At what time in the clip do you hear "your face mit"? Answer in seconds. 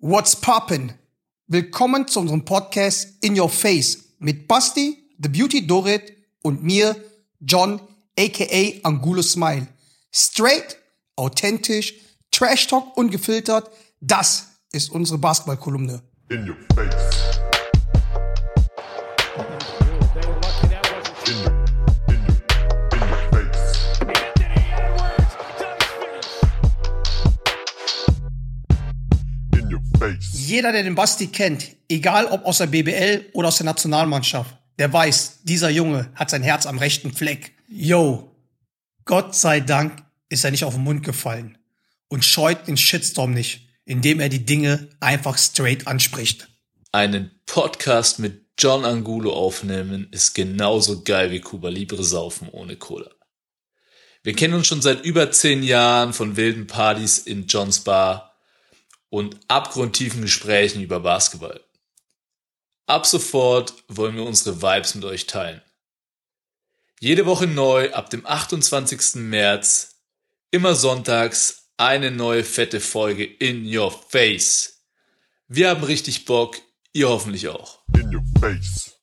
3.36-4.46